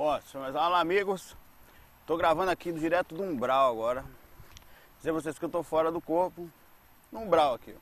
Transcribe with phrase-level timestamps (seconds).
[0.00, 0.18] Bom,
[0.54, 1.36] olá amigos,
[2.06, 4.02] tô gravando aqui direto do umbral agora.
[4.96, 6.50] Dizer vocês que eu tô fora do corpo,
[7.12, 7.76] no umbral aqui.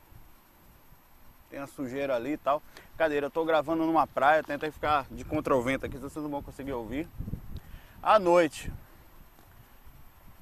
[1.49, 2.61] Tem a sujeira ali e tal.
[2.97, 6.29] Cadeira, eu tô gravando numa praia, tentei ficar de contra o vento aqui, vocês não
[6.29, 7.07] vão conseguir ouvir.
[8.03, 8.69] À noite,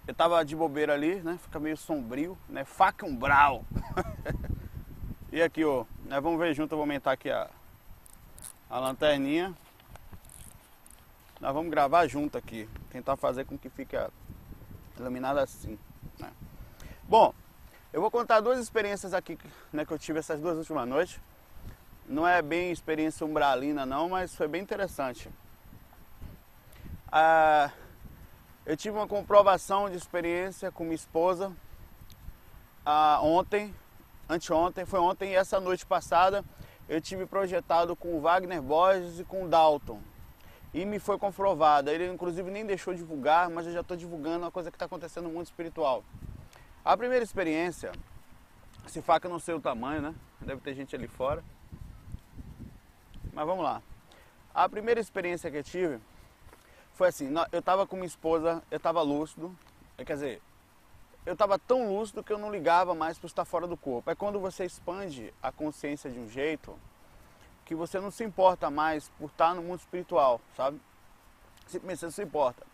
[0.08, 1.38] eu tava de bobeira ali, né?
[1.44, 2.66] Fica meio sombrio, né?
[2.66, 3.64] Faca umbral.
[5.32, 7.48] e aqui, ó, nós vamos ver junto, eu vou aumentar aqui a,
[8.68, 9.56] a lanterninha.
[11.40, 13.96] Nós vamos gravar junto aqui, tentar fazer com que fique
[14.98, 15.78] iluminado assim.
[16.20, 16.32] Né?
[17.04, 17.32] Bom,
[17.94, 19.38] eu vou contar duas experiências aqui
[19.72, 21.20] né, que eu tive essas duas últimas noites.
[22.08, 25.30] Não é bem experiência umbralina não, mas foi bem interessante.
[27.12, 27.72] Ah,
[28.66, 31.56] eu tive uma comprovação de experiência com minha esposa
[32.84, 33.76] ah, ontem,
[34.28, 36.44] anteontem, foi ontem e essa noite passada
[36.90, 40.02] eu tive projetado com o Wagner Borges e com o Dalton
[40.78, 41.92] e me foi comprovada.
[41.92, 45.24] Ele inclusive nem deixou divulgar, mas eu já estou divulgando uma coisa que está acontecendo
[45.24, 46.04] no mundo espiritual.
[46.86, 47.92] A primeira experiência,
[48.86, 50.16] se faca não sei o tamanho, né?
[50.40, 51.44] Deve ter gente ali fora.
[53.34, 53.82] Mas vamos lá.
[54.54, 56.00] A primeira experiência que eu tive
[56.94, 59.56] foi assim, eu estava com minha esposa, eu estava lúcido,
[59.98, 60.42] quer dizer,
[61.26, 64.12] eu estava tão lúcido que eu não ligava mais para estar fora do corpo.
[64.12, 66.78] É quando você expande a consciência de um jeito
[67.68, 70.80] que você não se importa mais por estar no mundo espiritual, sabe?
[71.68, 72.66] Simplesmente você não se importa.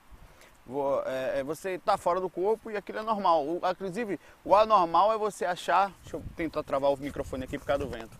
[1.05, 3.43] É, é, você está fora do corpo e aquilo é normal.
[3.71, 5.91] Inclusive, o anormal é você achar.
[6.03, 8.17] Deixa eu tentar travar o microfone aqui por causa do vento.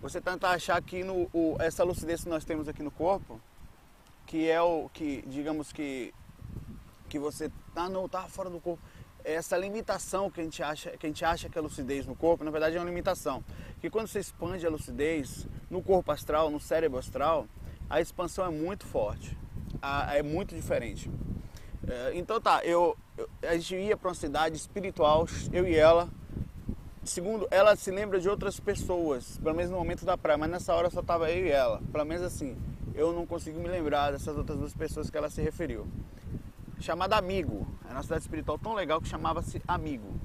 [0.00, 3.40] Você tentar achar que no, o, essa lucidez que nós temos aqui no corpo,
[4.26, 6.12] que é o que, digamos que,
[7.08, 8.82] que você tá, não, tá fora do corpo
[9.24, 12.44] essa limitação que a gente acha que a gente acha que é lucidez no corpo,
[12.44, 13.42] na verdade é uma limitação.
[13.80, 17.46] Que quando você expande a lucidez no corpo astral, no cérebro astral,
[17.88, 19.36] a expansão é muito forte,
[20.12, 21.10] é muito diferente.
[21.86, 26.08] É, então tá, eu, eu a gente ia para uma cidade espiritual, eu e ela.
[27.04, 30.72] Segundo, ela se lembra de outras pessoas, pelo menos no momento da praia, mas nessa
[30.72, 31.82] hora só tava eu e ela.
[31.90, 32.56] Pelo menos assim,
[32.94, 35.86] eu não consigo me lembrar dessas outras duas pessoas que ela se referiu
[36.82, 37.66] chamada Amigo.
[37.84, 40.20] Era uma cidade espiritual tão legal que chamava-se Amigo.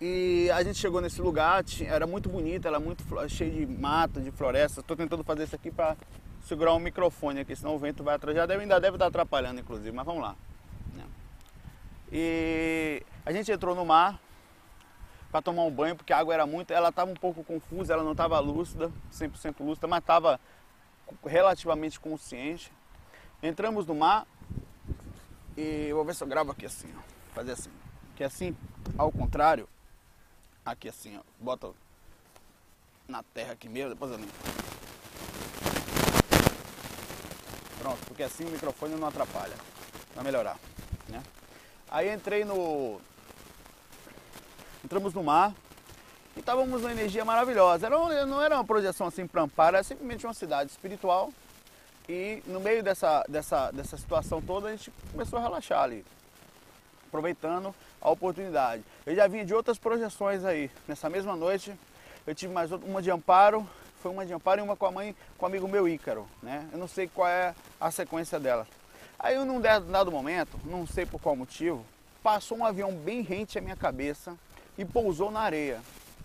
[0.00, 4.30] E a gente chegou nesse lugar, era muito bonito, era muito cheio de mata, de
[4.30, 4.80] floresta.
[4.80, 5.96] Estou tentando fazer isso aqui para
[6.42, 8.36] segurar um microfone aqui, senão o vento vai atrás.
[8.36, 10.36] Já deve, ainda deve estar atrapalhando, inclusive, mas vamos lá.
[10.94, 11.04] Né?
[12.12, 14.20] E a gente entrou no mar
[15.30, 16.72] para tomar um banho, porque a água era muito.
[16.72, 20.38] Ela estava um pouco confusa, ela não estava lúcida, 100% lúcida, mas estava
[21.24, 22.70] relativamente consciente.
[23.42, 24.26] Entramos no mar,
[25.56, 27.00] e vou ver se eu gravo aqui assim, ó.
[27.34, 27.70] Fazer assim.
[28.16, 28.56] Que assim,
[28.96, 29.68] ao contrário,
[30.64, 31.22] aqui assim, ó.
[31.38, 31.70] Bota
[33.08, 34.32] na terra aqui mesmo, depois eu limpo.
[37.78, 39.56] Pronto, porque assim o microfone não atrapalha.
[40.14, 40.58] Vai melhorar,
[41.08, 41.22] né?
[41.90, 43.00] Aí entrei no...
[44.84, 45.54] Entramos no mar
[46.36, 47.86] e estávamos numa energia maravilhosa.
[47.86, 51.32] Era, não era uma projeção assim para amparo, era simplesmente uma cidade espiritual
[52.08, 56.04] e no meio dessa, dessa, dessa situação toda, a gente começou a relaxar ali,
[57.08, 58.84] aproveitando a oportunidade.
[59.06, 60.70] Eu já vinha de outras projeções aí.
[60.86, 61.74] Nessa mesma noite,
[62.26, 63.66] eu tive mais uma de Amparo,
[64.02, 66.68] foi uma de Amparo e uma com a mãe, com o amigo meu Ícaro, né?
[66.72, 68.66] Eu não sei qual é a sequência dela.
[69.18, 71.84] Aí, num dado momento, não sei por qual motivo,
[72.22, 74.34] passou um avião bem rente à minha cabeça
[74.76, 75.80] e pousou na areia.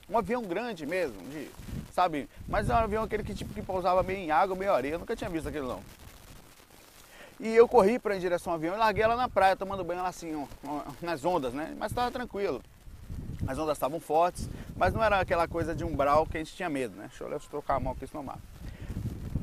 [0.10, 1.50] Um avião grande mesmo, de
[2.00, 2.30] sabe?
[2.48, 4.94] Mas é um avião aquele que tipo que pousava meio em água, meio areia.
[4.94, 5.82] Eu nunca tinha visto aquele não.
[7.42, 10.02] E eu corri para em direção ao avião e larguei ela na praia, tomando banho
[10.02, 10.48] lá assim,
[11.02, 11.76] nas ondas, né?
[11.78, 12.62] Mas estava tranquilo.
[13.46, 16.70] As ondas estavam fortes, mas não era aquela coisa de umbral que a gente tinha
[16.70, 17.10] medo, né?
[17.10, 18.40] Deixa eu trocar a mão aqui, senão mata.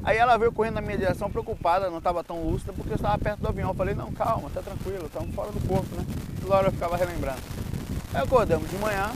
[0.03, 3.19] Aí ela veio correndo na minha direção, preocupada, não estava tão lúcida, porque eu estava
[3.19, 3.71] perto do avião.
[3.71, 6.07] Eu falei, não, calma, tá tranquilo, estamos fora do corpo, né?
[6.41, 7.41] Toda hora eu ficava relembrando.
[8.15, 9.11] Aí acordamos de manhã,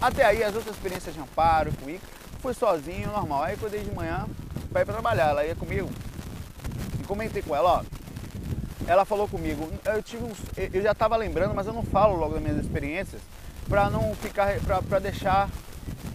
[0.00, 2.06] até aí as outras experiências de amparo, com Ica,
[2.36, 3.42] fui sozinho, normal.
[3.42, 4.26] Aí acordei de manhã
[4.70, 5.88] para ir para trabalhar, ela ia comigo.
[7.00, 7.82] E comentei com ela, ó.
[8.86, 10.38] Ela falou comigo, eu tive uns,
[10.72, 13.20] eu já estava lembrando, mas eu não falo logo das minhas experiências
[13.68, 15.50] para não ficar, para deixar,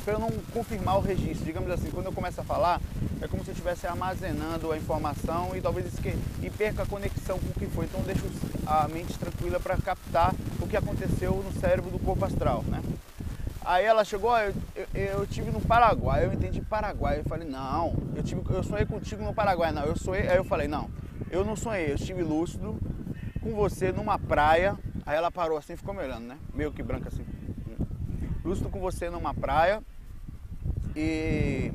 [0.06, 1.44] para eu não confirmar o registro.
[1.44, 2.79] Digamos assim, quando eu começo a falar,
[3.21, 7.38] é como se eu estivesse armazenando a informação e talvez esque, e perca a conexão
[7.39, 7.85] com o que foi.
[7.85, 8.24] Então deixo
[8.65, 12.81] a mente tranquila para captar o que aconteceu no cérebro do corpo astral, né?
[13.63, 17.19] Aí ela chegou, eu, eu, eu tive no Paraguai, eu entendi Paraguai.
[17.19, 19.71] Eu falei, não, eu, tive, eu sonhei contigo no Paraguai.
[19.71, 20.27] Não, eu sonhei.
[20.27, 20.89] Aí eu falei, não,
[21.29, 22.79] eu não sonhei, eu estive lúcido
[23.41, 24.77] com você numa praia.
[25.05, 26.37] Aí ela parou assim, ficou me olhando, né?
[26.53, 27.25] Meio que branca assim.
[28.43, 29.83] Lúcido com você numa praia.
[30.95, 31.71] E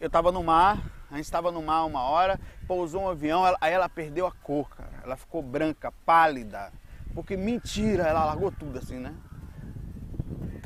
[0.00, 3.56] eu tava no mar, A gente estava no mar uma hora, pousou um avião, ela,
[3.60, 4.90] aí ela perdeu a cor, cara.
[5.04, 6.72] Ela ficou branca, pálida.
[7.14, 9.14] Porque mentira, ela largou tudo assim, né?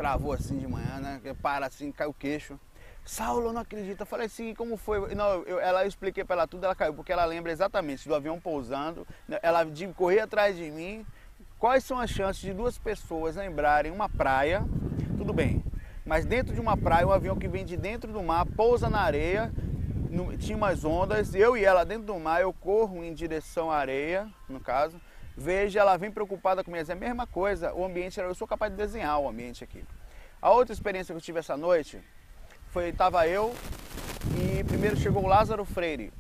[0.00, 1.20] Travou assim de manhã, né?
[1.43, 2.58] Para assim, caiu o queixo.
[3.05, 4.00] Saulo, não acredito.
[4.00, 5.14] Eu falei assim, como foi?
[5.14, 8.14] Não, eu, ela eu expliquei para ela tudo, ela caiu, porque ela lembra exatamente do
[8.14, 9.38] avião pousando, né?
[9.43, 11.05] ela de correr atrás de mim.
[11.58, 14.64] Quais são as chances de duas pessoas lembrarem uma praia?
[15.19, 15.62] Tudo bem,
[16.06, 19.02] mas dentro de uma praia, um avião que vem de dentro do mar, pousa na
[19.02, 19.52] areia,
[20.08, 23.76] no, tinha umas ondas, eu e ela dentro do mar, eu corro em direção à
[23.76, 24.99] areia, no caso,
[25.37, 28.77] vejo ela vem preocupada comigo, é a mesma coisa, o ambiente, eu sou capaz de
[28.77, 29.85] desenhar o ambiente aqui.
[30.41, 32.00] A outra experiência que eu tive essa noite,
[32.69, 33.55] foi, estava eu
[34.38, 36.12] e primeiro chegou o Lázaro Freire.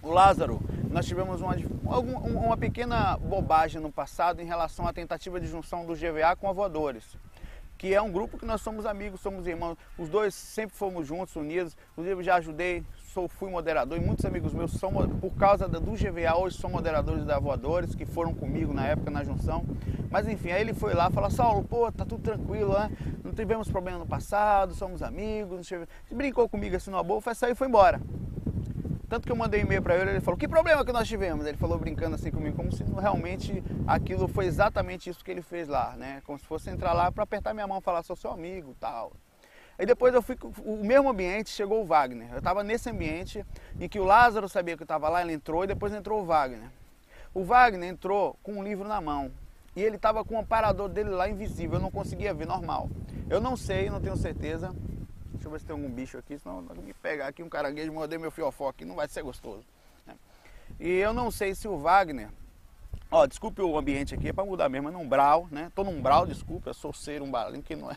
[0.00, 0.60] O Lázaro,
[0.90, 1.56] nós tivemos uma,
[1.98, 6.52] uma pequena bobagem no passado em relação à tentativa de junção do GVA com a
[6.52, 7.16] Voadores
[7.82, 9.76] que é um grupo que nós somos amigos, somos irmãos.
[9.98, 11.76] Os dois sempre fomos juntos, unidos.
[11.90, 16.34] Inclusive já ajudei, sou, fui moderador e muitos amigos meus são, por causa do GVA,
[16.36, 19.64] hoje são moderadores da Voadores, que foram comigo na época na junção.
[20.10, 22.90] Mas enfim, aí ele foi lá falar, Saulo, pô, tá tudo tranquilo, né?
[23.22, 25.68] Não tivemos problema no passado, somos amigos.
[26.10, 28.00] Brincou comigo assim numa boa, foi sair e foi embora.
[29.10, 31.44] Tanto que eu mandei e-mail para ele, ele falou: "Que problema que nós tivemos?".
[31.44, 35.68] Ele falou brincando assim comigo, como se realmente aquilo foi exatamente isso que ele fez
[35.68, 36.22] lá, né?
[36.24, 39.12] Como se fosse entrar lá para apertar minha mão, e falar: "Sou seu amigo", tal.
[39.78, 42.30] Aí depois eu fui, o mesmo ambiente chegou o Wagner.
[42.32, 43.44] Eu estava nesse ambiente
[43.80, 46.24] em que o Lázaro sabia que eu estava lá, ele entrou e depois entrou o
[46.24, 46.68] Wagner.
[47.34, 49.30] O Wagner entrou com um livro na mão
[49.74, 52.90] e ele estava com o aparador dele lá invisível, eu não conseguia ver normal.
[53.30, 54.74] Eu não sei, não tenho certeza
[55.42, 58.16] Deixa eu ver se tem algum bicho aqui, senão me pegar aqui um caranguejo morder
[58.20, 59.64] meu fiofó aqui, não vai ser gostoso.
[60.06, 60.14] Né?
[60.78, 62.28] E eu não sei se o Wagner.
[63.10, 65.72] Ó, desculpe o ambiente aqui, é para mudar mesmo, é num brau, né?
[65.74, 67.96] Tô num brau, desculpa, eu sou ser um balinho que não é.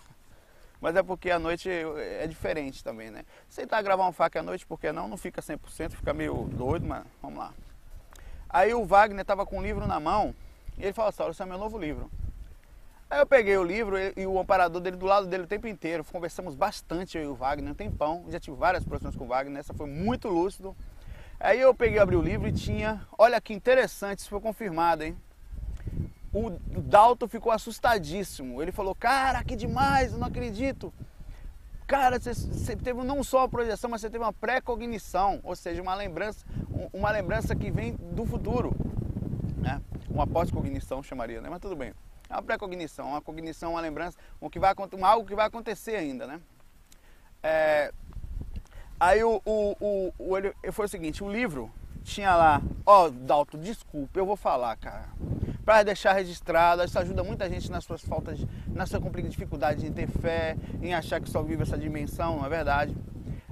[0.79, 3.23] Mas é porque a noite é diferente também, né?
[3.49, 5.07] Sentar gravar um faca à noite, porque não?
[5.07, 7.53] Não fica 100%, fica meio doido, mas vamos lá.
[8.49, 10.33] Aí o Wagner tava com um livro na mão
[10.77, 12.09] e ele falou assim: Olha, esse é meu novo livro.
[13.09, 16.03] Aí eu peguei o livro e o amparador dele do lado dele o tempo inteiro.
[16.03, 18.25] Conversamos bastante eu e o Wagner, um tempão.
[18.29, 20.75] Já tive várias produções com o Wagner, essa foi muito lúcido.
[21.39, 23.05] Aí eu peguei, abri o livro e tinha.
[23.17, 25.15] Olha que interessante, isso foi confirmado, hein?
[26.37, 26.49] O
[26.81, 28.61] Dalton ficou assustadíssimo.
[28.61, 30.93] Ele falou: Cara, que demais, eu não acredito.
[31.87, 35.95] Cara, você, teve não só a projeção, mas você teve uma pré-cognição, ou seja, uma
[35.95, 36.45] lembrança,
[36.91, 38.75] uma lembrança que vem do futuro.
[39.55, 39.81] Né?
[40.09, 41.49] Uma pós-cognição chamaria, né?
[41.49, 41.93] Mas tudo bem.
[42.29, 44.73] É uma pré-cognição, uma cognição, uma lembrança, um que vai,
[45.03, 46.41] algo que vai acontecer ainda, né?
[47.41, 47.93] É,
[48.99, 51.71] aí o, o, o, o, foi o seguinte, o livro
[52.05, 55.09] tinha lá, ó, oh, Dalton, desculpa, eu vou falar, cara.
[55.65, 60.07] Para deixar registrado, isso ajuda muita gente nas suas faltas, na sua dificuldade em ter
[60.07, 62.95] fé, em achar que só vive essa dimensão, não é verdade?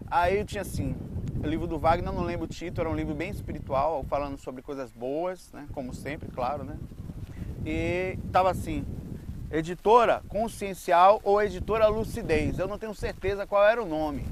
[0.09, 0.95] Aí eu tinha assim,
[1.43, 4.61] o livro do Wagner, não lembro o título, era um livro bem espiritual, falando sobre
[4.61, 5.65] coisas boas, né?
[5.73, 6.77] Como sempre, claro, né?
[7.65, 8.85] e estava assim,
[9.51, 12.59] editora consciencial ou editora lucidez.
[12.59, 14.25] Eu não tenho certeza qual era o nome.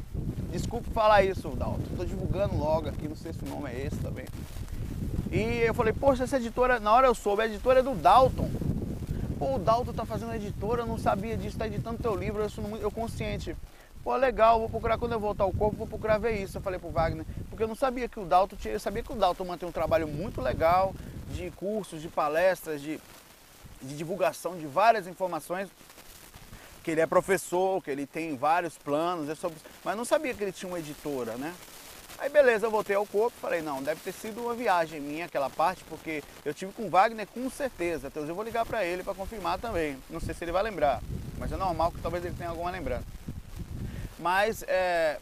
[0.51, 1.80] Desculpe falar isso, Dalton.
[1.89, 4.25] Estou divulgando logo aqui, não sei se o nome é esse também.
[5.31, 8.50] E eu falei, poxa, essa editora, na hora eu soube, a editora é do Dalton.
[9.39, 12.50] Pô, o Dalton tá fazendo editora, eu não sabia disso, tá editando teu livro, eu
[12.50, 13.56] sou eu consciente.
[14.03, 16.57] Pô, legal, vou procurar quando eu voltar ao corpo, vou procurar ver isso.
[16.57, 19.13] Eu falei pro Wagner, porque eu não sabia que o Dalton tinha, eu sabia que
[19.13, 20.94] o Dalton mantém um trabalho muito legal
[21.33, 23.00] de cursos, de palestras, de
[23.81, 25.67] de divulgação de várias informações,
[26.83, 29.51] que ele é professor, que ele tem vários planos, é
[29.83, 31.53] mas não sabia que ele tinha uma editora, né?
[32.17, 35.50] Aí beleza, eu voltei ao corpo, falei, não, deve ter sido uma viagem minha aquela
[35.50, 39.03] parte, porque eu tive com o Wagner com certeza, então eu vou ligar para ele
[39.03, 39.97] para confirmar também.
[40.09, 41.01] Não sei se ele vai lembrar,
[41.39, 43.05] mas é normal que talvez ele tenha alguma lembrança.
[44.19, 45.19] Mas é,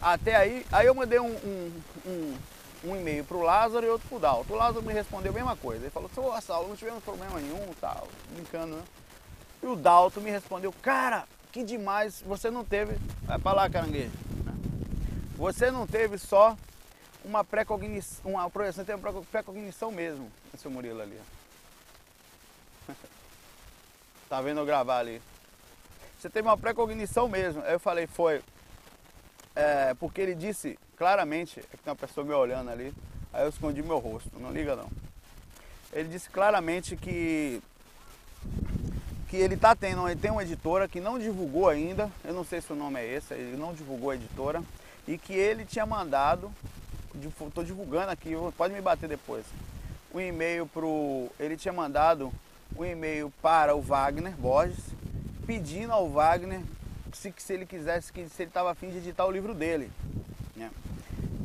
[0.00, 1.72] até aí, aí eu mandei um, um,
[2.06, 2.38] um
[2.82, 4.54] um e-mail para o Lázaro e outro para o Dalton.
[4.54, 5.82] O Lázaro me respondeu a mesma coisa.
[5.82, 8.82] Ele falou, seu Saulo, não tivemos problema nenhum, tal, brincando, né?
[9.62, 12.96] E o Dalton me respondeu, cara, que demais, você não teve.
[13.22, 14.12] Vai para lá, caranguejo.
[15.36, 16.56] Você não teve só
[17.24, 21.18] uma pré-cognição, uma projeção, teve uma pré-cognição mesmo, esse Murilo ali.
[24.28, 25.20] tá vendo eu gravar ali?
[26.18, 27.62] Você teve uma pré-cognição mesmo.
[27.64, 28.42] Aí eu falei, foi.
[29.56, 32.94] É, porque ele disse claramente, é que tem uma pessoa me olhando ali,
[33.32, 34.90] aí eu escondi meu rosto, não liga não.
[35.92, 37.62] Ele disse claramente que
[39.30, 42.60] que ele tá tendo, ele tem uma editora que não divulgou ainda, eu não sei
[42.60, 44.60] se o nome é esse, ele não divulgou a editora,
[45.06, 46.50] e que ele tinha mandado,
[47.46, 49.46] estou divulgando aqui, pode me bater depois,
[50.12, 52.32] um e-mail pro, ele tinha mandado
[52.76, 54.84] um e-mail para o Wagner Borges,
[55.46, 56.60] pedindo ao Wagner
[57.12, 59.92] se, se ele quisesse, se ele estava afim de editar o livro dele.
[60.56, 60.68] Né?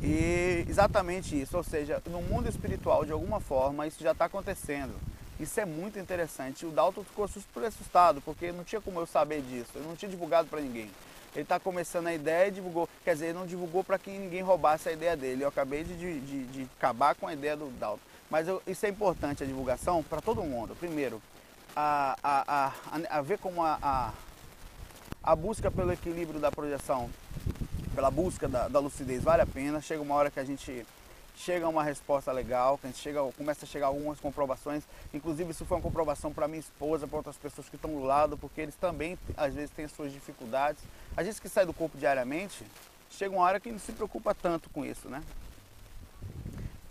[0.02, 4.92] E exatamente isso, ou seja, no mundo espiritual, de alguma forma, isso já está acontecendo.
[5.38, 6.64] Isso é muito interessante.
[6.64, 7.24] O Dalton ficou
[7.66, 10.90] assustado, porque não tinha como eu saber disso, eu não tinha divulgado para ninguém.
[11.34, 14.40] Ele está começando a ideia e divulgou, quer dizer, ele não divulgou para que ninguém
[14.40, 15.44] roubasse a ideia dele.
[15.44, 18.00] Eu acabei de, de, de acabar com a ideia do Dalton.
[18.30, 20.74] Mas eu, isso é importante, a divulgação, para todo mundo.
[20.74, 21.22] Primeiro,
[21.76, 22.72] a, a,
[23.10, 24.12] a, a ver como a, a,
[25.22, 27.10] a busca pelo equilíbrio da projeção
[27.96, 29.80] pela busca da, da, lucidez vale a pena.
[29.80, 30.86] Chega uma hora que a gente
[31.36, 34.82] chega uma resposta legal, que a gente chega, começa a chegar algumas comprovações.
[35.12, 38.38] Inclusive isso foi uma comprovação para minha esposa, para outras pessoas que estão do lado,
[38.38, 40.82] porque eles também às vezes têm suas dificuldades.
[41.16, 42.64] A gente que sai do corpo diariamente,
[43.10, 45.22] chega uma hora que não se preocupa tanto com isso, né?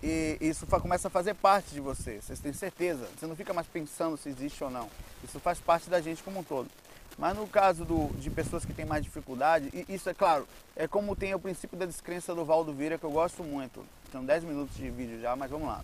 [0.04, 3.08] E isso começa a fazer parte de você, vocês têm certeza.
[3.18, 4.88] Você não fica mais pensando se existe ou não.
[5.24, 6.70] Isso faz parte da gente como um todo.
[7.18, 11.16] Mas no caso do, de pessoas que têm mais dificuldade, isso é claro, é como
[11.16, 13.86] tem o princípio da descrença do Valdo Vieira, que eu gosto muito.
[14.12, 15.82] São 10 minutos de vídeo já, mas vamos lá.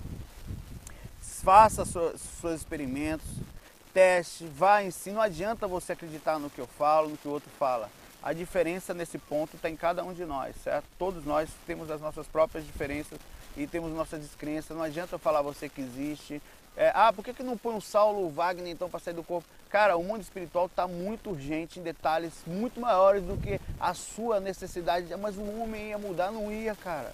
[1.21, 3.27] Faça seus, seus experimentos,
[3.93, 5.11] teste, vá em si.
[5.11, 7.89] Não adianta você acreditar no que eu falo, no que o outro fala.
[8.21, 10.85] A diferença nesse ponto está em cada um de nós, certo?
[10.99, 13.17] Todos nós temos as nossas próprias diferenças
[13.55, 14.75] e temos nossas descrenças.
[14.75, 16.41] Não adianta eu falar você que existe,
[16.75, 19.47] é, ah, por que, que não põe um Saulo Wagner então para sair do corpo?
[19.69, 24.39] Cara, o mundo espiritual está muito urgente em detalhes muito maiores do que a sua
[24.39, 25.13] necessidade.
[25.17, 27.13] Mas o homem ia mudar, não ia, cara.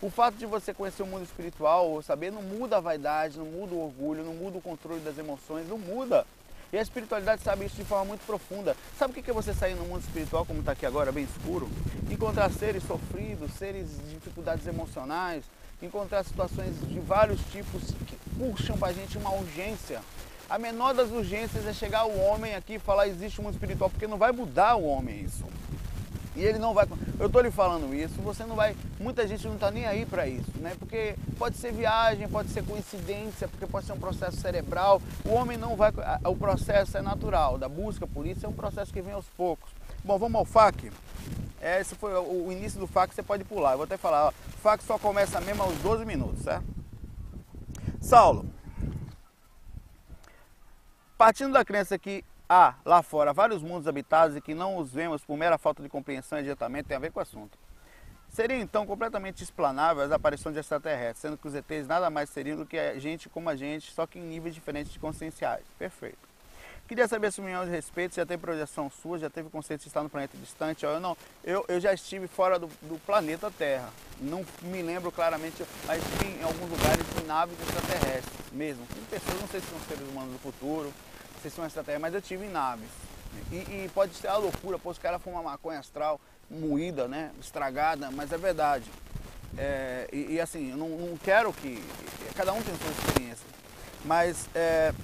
[0.00, 3.46] O fato de você conhecer o mundo espiritual, ou saber, não muda a vaidade, não
[3.46, 6.24] muda o orgulho, não muda o controle das emoções, não muda.
[6.72, 8.76] E a espiritualidade sabe isso de forma muito profunda.
[8.98, 11.68] Sabe o que é você sair no mundo espiritual, como está aqui agora, bem escuro?
[12.10, 15.44] Encontrar seres sofridos, seres de dificuldades emocionais,
[15.86, 20.00] encontrar situações de vários tipos que puxam para a gente uma urgência.
[20.48, 23.90] A menor das urgências é chegar o homem aqui e falar existe um mundo espiritual,
[23.90, 25.44] porque não vai mudar o homem isso.
[26.38, 26.86] E ele não vai.
[27.18, 28.76] Eu estou lhe falando isso, você não vai.
[29.00, 30.76] Muita gente não está nem aí para isso, né?
[30.78, 35.02] Porque pode ser viagem, pode ser coincidência, porque pode ser um processo cerebral.
[35.24, 35.92] O homem não vai.
[36.24, 39.68] O processo é natural, da busca por isso é um processo que vem aos poucos.
[40.04, 40.92] Bom, vamos ao FAQ.
[41.60, 43.72] Esse foi o início do FAQ, você pode pular.
[43.72, 46.64] Eu vou até falar, ó, o FAQ só começa mesmo aos 12 minutos, certo?
[48.00, 48.48] Saulo,
[51.16, 55.24] partindo da crença que há lá fora vários mundos habitados e que não os vemos
[55.24, 57.58] por mera falta de compreensão e adiantamento, tem a ver com o assunto.
[58.28, 62.56] Seria então completamente explanável as aparições de extraterrestres, sendo que os ETs nada mais seriam
[62.56, 65.64] do que gente como a gente, só que em níveis diferentes de conscienciais.
[65.78, 66.27] Perfeito.
[66.88, 70.02] Queria saber se opinião de respeito, já tem projeção sua, já teve conceito de estar
[70.02, 70.86] no planeta distante.
[70.86, 71.14] Eu não,
[71.44, 73.90] eu, eu já estive fora do, do planeta Terra.
[74.18, 78.86] Não me lembro claramente, mas em alguns lugares em naves extraterrestres mesmo.
[78.86, 82.00] Com pessoas, não sei se são seres humanos do futuro, não sei se são extraterrestres,
[82.00, 82.88] mas eu tive em naves.
[83.52, 86.18] E, e pode ser a loucura, pô, os caras fumam maconha astral
[86.50, 87.32] moída, né?
[87.38, 88.90] Estragada, mas é verdade.
[89.58, 91.84] É, e, e, assim, eu não, não, quero que.
[92.34, 93.46] Cada um tem sua experiência.
[94.04, 94.94] Mas é,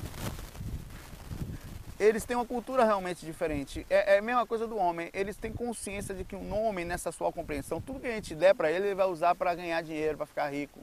[1.98, 3.86] eles têm uma cultura realmente diferente.
[3.88, 5.10] É, é, a mesma coisa do homem.
[5.12, 8.54] Eles têm consciência de que um homem, nessa sua compreensão, tudo que a gente der
[8.54, 10.80] para ele, ele vai usar para ganhar dinheiro, para ficar rico,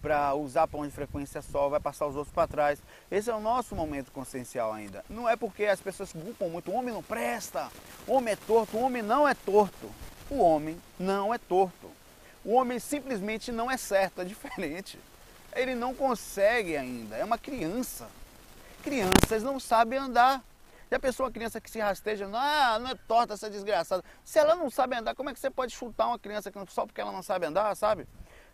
[0.00, 2.80] para usar pão de frequência só, vai passar os outros para trás.
[3.10, 5.04] Esse é o nosso momento consciencial ainda.
[5.08, 7.70] Não é porque as pessoas culpam muito, o homem não presta,
[8.06, 9.90] o homem é torto, o homem não é torto.
[10.30, 11.90] O homem não é torto.
[12.44, 14.98] O homem simplesmente não é certo, é diferente.
[15.54, 18.08] Ele não consegue ainda, é uma criança.
[18.82, 20.42] Crianças não sabem andar.
[20.92, 24.04] Já pensou uma criança que se rasteja, ah, não é torta essa desgraçada.
[24.22, 27.00] Se ela não sabe andar, como é que você pode chutar uma criança só porque
[27.00, 28.06] ela não sabe andar, sabe?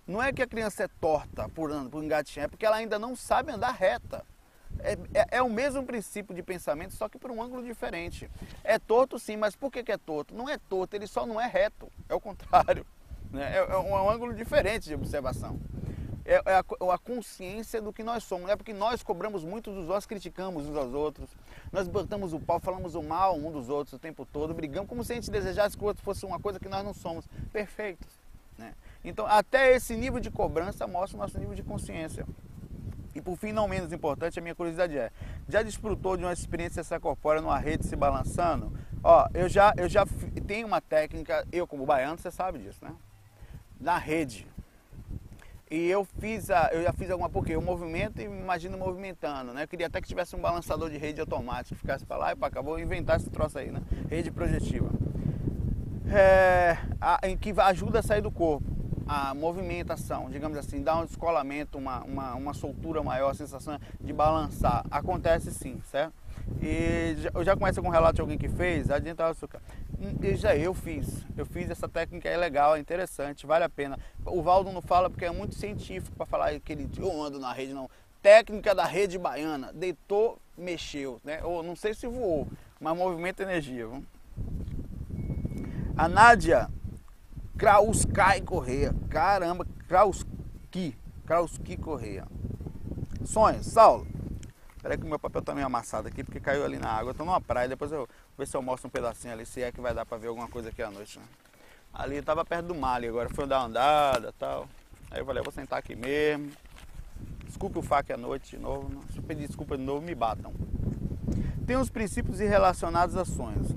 [0.07, 3.17] Não é que a criança é torta por, por engatinhar, é porque ela ainda não
[3.17, 4.25] sabe andar reta.
[4.79, 8.31] É, é, é, o mesmo princípio de pensamento, só que por um ângulo diferente.
[8.63, 10.33] É torto sim, mas por que, que é torto?
[10.33, 11.91] Não é torto, ele só não é reto.
[12.09, 12.87] É o contrário.
[13.31, 13.57] Né?
[13.57, 15.61] É, é um, é um ângulo diferente de observação
[16.29, 18.51] é, é a, a, consciência do que nós somos.
[18.51, 21.31] É porque nós cobramos muito dos nós criticamos uns aos outros,
[21.73, 25.03] nós botamos o pau, falamos o mal um dos outros o tempo todo, brigamos como
[25.03, 28.07] se a gente desejasse que o outro fosse uma coisa que nós não somos, perfeitos.
[28.59, 28.75] Né?
[29.03, 32.27] Então, até esse nível de cobrança mostra o nosso nível de consciência.
[33.15, 35.11] E por fim, não menos importante, a minha curiosidade é:
[35.49, 38.71] já desfrutou de uma experiência extracorpórea numa rede se balançando?
[39.03, 40.05] Ó, eu já, eu já
[40.47, 42.95] tenho uma técnica, eu como baiano, você sabe disso, né?
[43.81, 44.47] Na rede.
[45.71, 49.65] E eu fiz a, eu já fiz alguma porque eu movimento e imagino movimentando, né?
[49.65, 52.37] Eu queria até que tivesse um balançador de rede automático, que ficasse para lá e
[52.37, 52.63] para cá.
[52.63, 53.83] Vou inventar esse troço aí, né?
[54.09, 54.89] Rede projetiva.
[56.11, 58.65] É, a, em que ajuda a sair do corpo.
[59.09, 64.13] a movimentação, digamos assim, dá um descolamento, uma, uma, uma soltura maior, a sensação de
[64.13, 64.85] balançar.
[64.91, 66.13] Acontece sim, certo?
[66.63, 69.61] E eu já começo com um relato de alguém que fez, adianta açúcar.
[70.01, 73.99] E já eu fiz, eu fiz essa técnica, é legal, é interessante, vale a pena.
[74.25, 77.53] O Valdo não fala porque é muito científico para falar que ele eu ando na
[77.53, 77.91] rede, não.
[78.23, 81.43] Técnica da rede baiana, deitou, mexeu, né?
[81.43, 82.47] Ou não sei se voou,
[82.81, 83.87] mas movimento energia.
[83.87, 84.05] Viu?
[85.97, 86.69] A Nádia
[87.59, 88.95] Krauskay Correia.
[89.11, 90.97] Caramba, Krauski.
[91.27, 92.25] Krauski Correia.
[93.25, 94.07] Sonhos, Saulo.
[94.81, 97.11] Peraí que o meu papel tá meio amassado aqui porque caiu ali na água.
[97.11, 99.73] Eu tô numa praia, depois eu ver se eu mostro um pedacinho ali, se é
[99.73, 101.19] que vai dar pra ver alguma coisa aqui à noite.
[101.19, 101.25] Né?
[101.93, 104.69] Ali eu tava perto do mar ali agora, foi dar uma andada tal.
[105.11, 106.53] Aí eu falei, eu vou sentar aqui mesmo.
[107.45, 109.03] Desculpe o fac à noite de novo.
[109.11, 110.53] Se eu pedir desculpa de novo, me batam.
[111.67, 113.69] Tem os princípios relacionados a sonhos.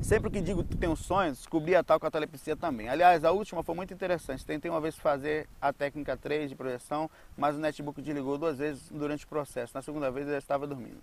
[0.00, 2.88] Sempre que digo que tenho sonhos, descobri a tal catalepsia também.
[2.88, 4.44] Aliás, a última foi muito interessante.
[4.44, 8.90] Tentei uma vez fazer a técnica 3 de projeção, mas o netbook desligou duas vezes
[8.90, 9.72] durante o processo.
[9.74, 11.00] Na segunda vez eu já estava dormindo.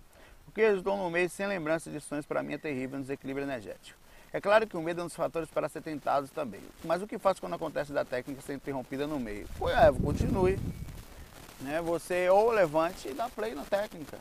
[0.54, 3.98] Que resultou no mês sem lembrança de sonhos para mim é terrível no desequilíbrio energético.
[4.32, 6.60] É claro que o medo é um dos fatores para ser tentados também.
[6.84, 9.46] Mas o que faço quando acontece da técnica ser interrompida no meio?
[9.58, 10.58] Pô, é, continue.
[11.60, 11.80] Né?
[11.82, 14.18] Você ou levante e dá play na técnica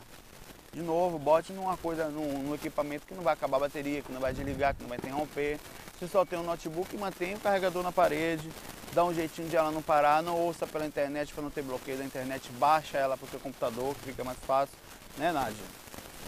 [0.73, 4.11] de novo, bote numa coisa, num, num, equipamento que não vai acabar a bateria, que
[4.11, 5.59] não vai desligar, que não vai interromper.
[5.99, 8.49] Se só tem um notebook, mantenha o carregador na parede,
[8.93, 11.97] dá um jeitinho de ela não parar, não ouça pela internet para não ter bloqueio
[11.97, 14.75] da internet, baixa ela para o seu computador, que fica mais fácil,
[15.17, 15.63] né Nádia?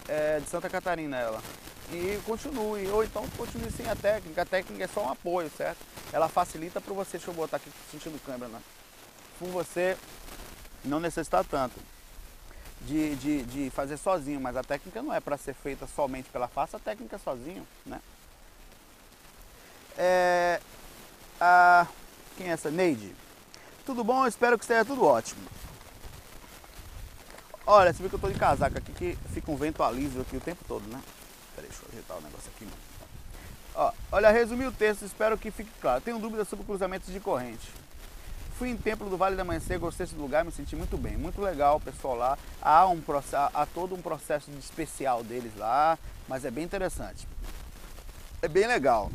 [0.07, 1.41] É de Santa Catarina ela.
[1.91, 5.79] E continue, ou então continue sem a técnica, a técnica é só um apoio, certo?
[6.11, 8.61] Ela facilita para você, deixa eu botar aqui sentindo câmera, né?
[9.37, 9.97] Por você
[10.83, 11.79] não necessitar tanto
[12.81, 16.47] de, de, de fazer sozinho, mas a técnica não é para ser feita somente pela
[16.47, 18.01] face, a técnica é sozinho, né?
[19.97, 20.59] É,
[21.39, 21.87] a,
[22.37, 22.71] quem é essa?
[22.71, 23.13] Neide.
[23.85, 24.25] Tudo bom?
[24.25, 25.41] Espero que esteja tudo ótimo.
[27.65, 30.35] Olha, você viu que eu estou de casaca aqui, que fica um vento alívio aqui
[30.35, 31.01] o tempo todo, né?
[31.55, 32.67] Peraí, deixa eu ajeitar o negócio aqui.
[33.75, 36.01] Ó, olha, resumir o texto, espero que fique claro.
[36.01, 37.71] Tenho dúvidas sobre cruzamentos de corrente.
[38.57, 41.41] Fui em Templo do Vale da Amanhecer, gostei desse lugar, me senti muito bem, muito
[41.41, 42.37] legal o pessoal lá.
[42.61, 43.01] Há, um,
[43.53, 47.27] há todo um processo de especial deles lá, mas é bem interessante.
[48.41, 49.09] É bem legal.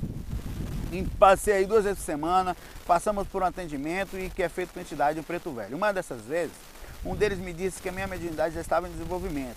[1.18, 4.80] Passei aí duas vezes por semana, passamos por um atendimento e que é feito com
[4.80, 5.76] entidade em Preto Velho.
[5.76, 6.56] Uma dessas vezes,
[7.08, 9.56] um deles me disse que a minha mediunidade já estava em desenvolvimento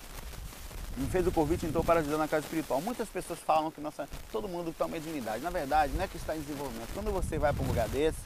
[0.98, 2.82] me fez o convite então para ajudar na casa espiritual.
[2.82, 5.42] Muitas pessoas falam que nossa, todo mundo tem uma mediunidade.
[5.42, 6.90] Na verdade, não é que está em desenvolvimento.
[6.94, 8.20] Quando você vai para um lugar desse,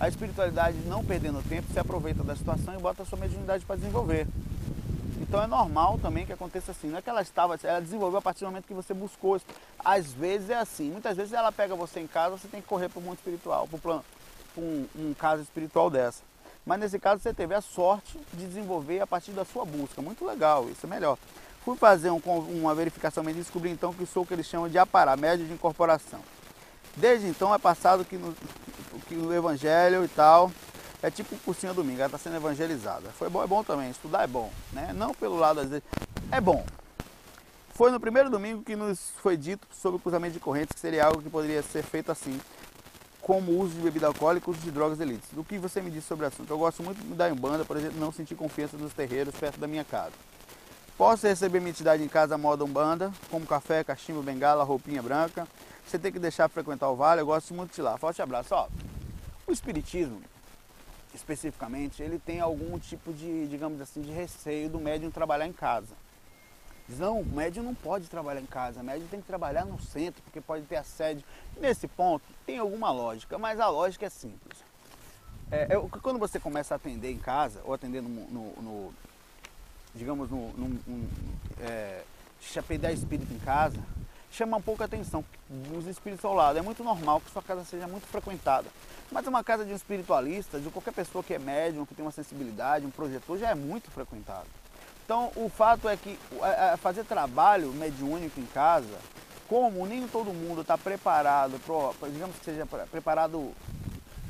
[0.00, 3.76] a espiritualidade, não perdendo tempo, se aproveita da situação e bota a sua mediunidade para
[3.76, 4.26] desenvolver.
[5.20, 6.88] Então é normal também que aconteça assim.
[6.88, 9.40] Não é que ela estava, ela desenvolveu a partir do momento que você buscou.
[9.78, 10.90] Às vezes é assim.
[10.90, 13.68] Muitas vezes ela pega você em casa, você tem que correr para o mundo espiritual,
[13.68, 14.00] para
[14.56, 16.27] um, um caso espiritual dessa.
[16.68, 20.02] Mas nesse caso você teve a sorte de desenvolver a partir da sua busca.
[20.02, 21.16] Muito legal, isso é melhor.
[21.64, 24.76] Fui fazer um, uma verificação e descobri então que sou o que eles chamam de
[24.76, 26.20] apará, médio de incorporação.
[26.94, 28.36] Desde então é passado que no,
[29.08, 30.52] que evangelho e tal,
[31.02, 33.08] é tipo um cursinho domingo, ela está sendo evangelizada.
[33.12, 34.92] Foi bom, é bom também, estudar é bom, né?
[34.94, 35.84] Não pelo lado às vezes,
[36.30, 36.66] é bom.
[37.70, 41.06] Foi no primeiro domingo que nos foi dito sobre o cruzamento de correntes, que seria
[41.06, 42.38] algo que poderia ser feito assim,
[43.28, 45.28] como o uso de bebida alcoólica e uso de drogas elites.
[45.32, 46.50] Do que você me disse sobre o assunto?
[46.50, 49.34] Eu gosto muito de me dar em banda, por exemplo, não sentir confiança nos terreiros
[49.34, 50.14] perto da minha casa.
[50.96, 55.46] Posso receber minha entidade em casa moda umbanda, como café, cachimbo, bengala, roupinha branca.
[55.86, 57.98] Você tem que deixar frequentar o vale, eu gosto muito de lá.
[57.98, 58.54] Forte abraço.
[58.54, 58.66] Ó,
[59.46, 60.22] o espiritismo,
[61.14, 65.94] especificamente, ele tem algum tipo de, digamos assim, de receio do médium trabalhar em casa.
[66.88, 70.22] Não, o médium não pode trabalhar em casa, o médium tem que trabalhar no centro,
[70.22, 71.22] porque pode ter assédio.
[71.60, 74.58] Nesse ponto, tem alguma lógica, mas a lógica é simples.
[75.50, 78.94] É, é, quando você começa a atender em casa, ou atender no, no, no
[79.94, 81.08] digamos, num, num um,
[81.60, 82.02] é,
[82.40, 83.78] chapéu espírito em casa,
[84.30, 86.58] chama um pouco a atenção dos espíritos ao lado.
[86.58, 88.68] É muito normal que sua casa seja muito frequentada.
[89.10, 92.12] Mas uma casa de um espiritualista, de qualquer pessoa que é médium, que tem uma
[92.12, 94.46] sensibilidade, um projetor, já é muito frequentado.
[95.08, 98.98] Então, o fato é que é, é, fazer trabalho mediúnico em casa,
[99.48, 103.50] como nem todo mundo está preparado, pro, digamos que seja preparado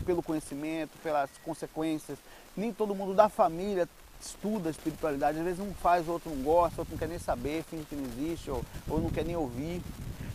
[0.07, 2.17] pelo conhecimento, pelas consequências,
[2.57, 3.88] nem todo mundo da família
[4.21, 7.64] estuda a espiritualidade, às vezes um faz, outro não gosta, outro não quer nem saber,
[7.64, 9.83] finge que não existe, ou, ou não quer nem ouvir.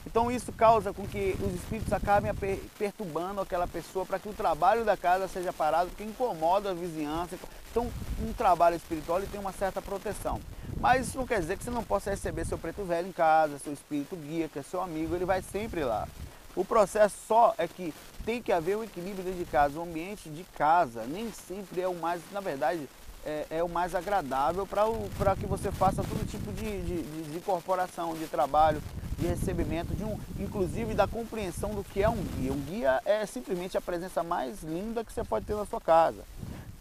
[0.06, 2.34] Então isso causa com que os espíritos acabem
[2.78, 7.38] perturbando aquela pessoa para que o trabalho da casa seja parado, porque incomoda a vizinhança.
[7.74, 10.40] Então um trabalho espiritual ele tem uma certa proteção.
[10.80, 13.58] Mas isso não quer dizer que você não possa receber seu preto velho em casa,
[13.58, 16.08] seu espírito guia, que é seu amigo, ele vai sempre lá.
[16.56, 17.92] O processo só é que
[18.24, 19.80] tem que haver um equilíbrio dentro de casa.
[19.80, 22.88] O ambiente de casa nem sempre é o mais, na verdade,
[23.26, 27.40] é, é o mais agradável para que você faça todo tipo de, de, de, de
[27.40, 28.84] corporação, de trabalho,
[29.18, 32.54] de recebimento, de um, inclusive da compreensão do que é um guia.
[32.54, 36.24] Um guia é simplesmente a presença mais linda que você pode ter na sua casa.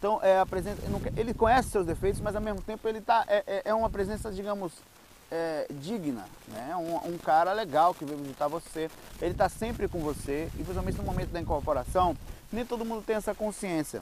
[0.03, 0.81] Então, é a presença,
[1.15, 4.29] ele conhece seus defeitos, mas ao mesmo tempo ele tá, é, é, é uma presença,
[4.29, 4.73] digamos,
[5.31, 6.75] é, digna, né?
[6.75, 10.97] Um, um, cara legal que veio visitar você, ele está sempre com você e principalmente
[10.97, 12.17] no momento da incorporação,
[12.51, 14.01] nem todo mundo tem essa consciência.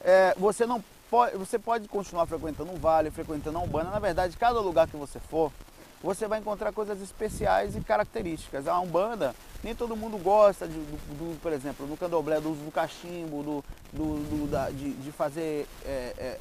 [0.00, 4.38] É, você não pode, você pode continuar frequentando um vale, frequentando a Umbanda, na verdade,
[4.38, 5.52] cada lugar que você for,
[6.02, 8.68] você vai encontrar coisas especiais e características.
[8.68, 12.62] A Umbanda, nem todo mundo gosta, de, do, do, por exemplo, no candomblé, do uso
[12.62, 16.38] do cachimbo, do, do da, de, de, fazer é, é,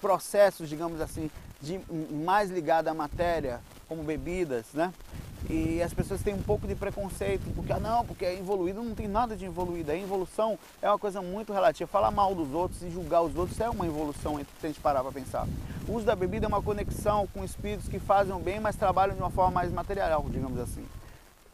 [0.00, 1.80] processos, digamos assim, de,
[2.24, 4.92] mais ligados à matéria, como bebidas, né?
[5.48, 8.94] E as pessoas têm um pouco de preconceito, porque, ah, não, porque é evoluído, não
[8.94, 9.90] tem nada de evoluído.
[9.90, 11.88] A evolução é uma coisa muito relativa.
[11.88, 15.02] Falar mal dos outros e julgar os outros é uma evolução, se a gente parar
[15.02, 15.46] para pensar.
[15.88, 19.14] O uso da bebida é uma conexão com espíritos que fazem o bem, mas trabalham
[19.14, 20.84] de uma forma mais material, digamos assim.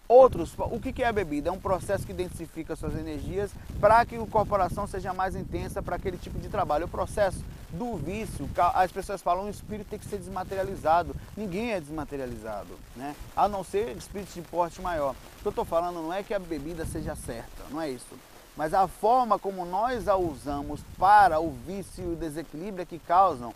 [0.09, 1.49] Outros, o que é a bebida?
[1.49, 5.97] É um processo que densifica suas energias para que a corporação seja mais intensa para
[5.97, 6.85] aquele tipo de trabalho.
[6.85, 11.14] O processo do vício, as pessoas falam o espírito tem que ser desmaterializado.
[11.37, 13.16] Ninguém é desmaterializado, né?
[13.35, 15.11] a não ser espíritos de porte maior.
[15.38, 18.16] O que eu estou falando não é que a bebida seja certa, não é isso.
[18.57, 22.99] Mas a forma como nós a usamos para o vício e o desequilíbrio é que
[22.99, 23.53] causam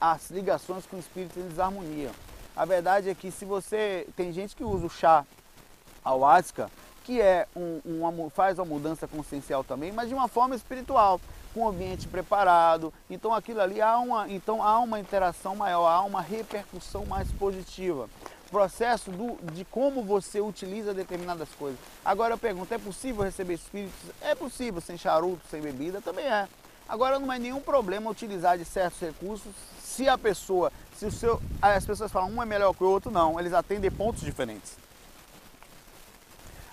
[0.00, 2.12] as ligações com o espírito em desarmonia.
[2.54, 4.06] A verdade é que se você.
[4.16, 5.26] Tem gente que usa o chá
[6.06, 6.70] ayahuasca,
[7.04, 11.20] que é um, faz uma mudança consciencial também, mas de uma forma espiritual,
[11.54, 12.92] com o ambiente preparado.
[13.08, 18.08] Então aquilo ali há uma, então há uma interação maior, há uma repercussão mais positiva.
[18.50, 21.78] Processo do, de como você utiliza determinadas coisas.
[22.04, 23.98] Agora eu pergunto, é possível receber espíritos?
[24.20, 26.48] É possível, sem charuto, sem bebida, também é.
[26.88, 31.40] Agora não é nenhum problema utilizar de certos recursos se a pessoa, se o seu,
[31.60, 34.76] as pessoas falam um é melhor que o outro, não, eles atendem pontos diferentes.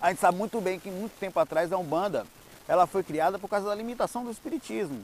[0.04, 2.26] A gente sabe muito bem que muito tempo atrás a Umbanda
[2.68, 5.02] ela foi criada por causa da limitação do espiritismo.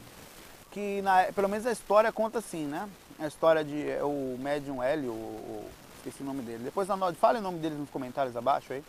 [0.72, 2.86] Que na, pelo menos a história conta assim, né?
[3.18, 6.66] A história de é o médium Hélio, o, esqueci o nome dele.
[6.66, 6.86] Depois
[7.18, 8.84] fale o nome dele nos comentários abaixo aí.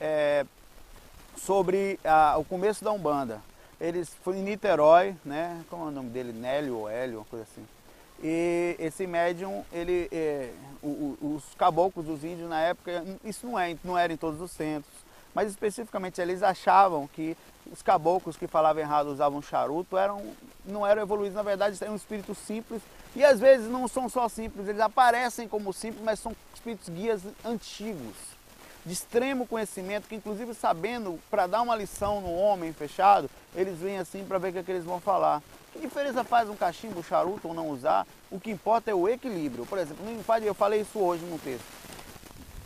[0.00, 0.46] É,
[1.36, 3.40] sobre a, o começo da Umbanda.
[3.80, 5.60] Eles foi em Niterói, né?
[5.68, 6.32] Como é o nome dele?
[6.32, 7.66] Nélio ou Hélio, uma coisa assim.
[8.22, 10.86] E esse médium, ele, é, o,
[11.20, 14.52] o, os caboclos, os índios na época, isso não, é, não era em todos os
[14.52, 14.91] centros
[15.34, 17.36] mas especificamente eles achavam que
[17.70, 20.22] os caboclos que falavam errado usavam charuto eram,
[20.64, 22.82] não eram evoluídos, na verdade eram espíritos simples
[23.14, 27.22] e às vezes não são só simples, eles aparecem como simples, mas são espíritos guias
[27.44, 28.16] antigos,
[28.84, 33.98] de extremo conhecimento, que inclusive sabendo, para dar uma lição no homem fechado, eles vêm
[33.98, 35.42] assim para ver o que, é que eles vão falar.
[35.72, 38.06] Que diferença faz um cachimbo, um charuto ou não usar?
[38.30, 39.64] O que importa é o equilíbrio.
[39.64, 40.04] Por exemplo,
[40.42, 41.81] eu falei isso hoje no texto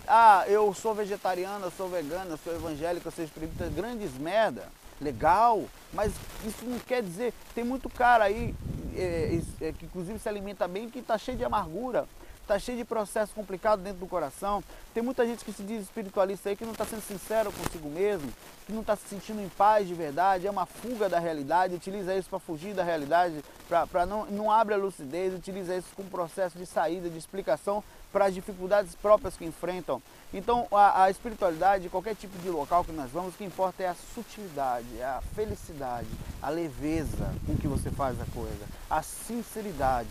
[0.06, 4.68] ah, eu sou vegetariana, eu sou vegana, eu sou evangélica, eu sou espírita, grandes merda,
[5.00, 6.12] legal, mas
[6.44, 8.54] isso não quer dizer, tem muito cara aí
[8.96, 12.06] é, é, que inclusive se alimenta bem que está cheio de amargura,
[12.46, 14.62] está cheio de processo complicado dentro do coração.
[14.94, 18.32] Tem muita gente que se diz espiritualista aí que não está sendo sincero consigo mesmo,
[18.64, 22.14] que não está se sentindo em paz de verdade, é uma fuga da realidade, utiliza
[22.14, 26.56] isso para fugir da realidade, para não, não abre a lucidez, utiliza isso como processo
[26.56, 27.82] de saída, de explicação
[28.16, 30.00] para as dificuldades próprias que enfrentam.
[30.32, 33.88] Então, a, a, espiritualidade, qualquer tipo de local que nós vamos, o que importa é
[33.88, 36.08] a sutilidade, é a felicidade,
[36.40, 40.08] a leveza com que você faz a coisa, a sinceridade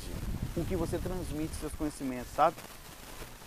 [0.53, 2.55] com que você transmite seus conhecimentos, sabe?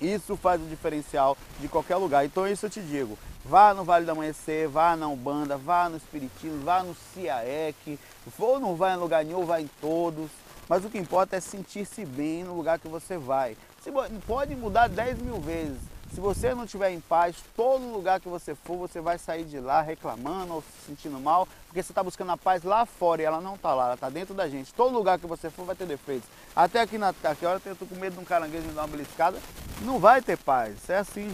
[0.00, 2.24] Isso faz o diferencial de qualquer lugar.
[2.24, 3.16] Então, isso eu te digo.
[3.44, 7.96] Vá no Vale do Amanhecer, vá na Umbanda, vá no Espiritismo, vá no CIAEC,
[8.36, 10.28] ou não vai em lugar nenhum, vá em todos.
[10.68, 13.56] Mas o que importa é sentir-se bem no lugar que você vai.
[13.82, 13.90] Se,
[14.26, 15.78] pode mudar 10 mil vezes.
[16.14, 19.60] Se você não estiver em paz, todo lugar que você for, você vai sair de
[19.60, 23.24] lá reclamando ou se sentindo mal, porque você está buscando a paz lá fora e
[23.26, 24.72] ela não está lá, ela está dentro da gente.
[24.72, 26.28] Todo lugar que você for vai ter defeitos.
[26.56, 28.88] Até aqui na aqui, hora eu estou com medo de um caranguejo me dar uma
[28.88, 29.38] beliscada,
[29.82, 30.88] não vai ter paz.
[30.88, 31.28] É assim.